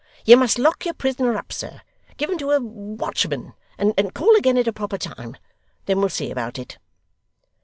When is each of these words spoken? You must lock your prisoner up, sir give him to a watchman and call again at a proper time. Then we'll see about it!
You 0.25 0.35
must 0.35 0.57
lock 0.57 0.83
your 0.83 0.95
prisoner 0.95 1.37
up, 1.37 1.53
sir 1.53 1.81
give 2.17 2.31
him 2.31 2.39
to 2.39 2.49
a 2.49 2.59
watchman 2.59 3.53
and 3.77 4.13
call 4.15 4.35
again 4.35 4.57
at 4.57 4.67
a 4.67 4.73
proper 4.73 4.97
time. 4.97 5.37
Then 5.85 5.99
we'll 5.99 6.09
see 6.09 6.31
about 6.31 6.57
it! 6.57 6.79